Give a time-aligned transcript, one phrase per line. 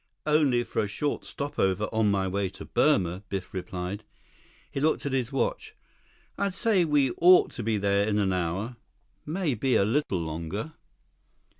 [0.25, 4.03] "Only for a short stopover on my way to Burma," Biff replied.
[4.71, 5.75] He looked at his watch.
[6.39, 8.77] "I'd say we ought to be there in an hour.
[9.27, 10.73] Maybe a little longer."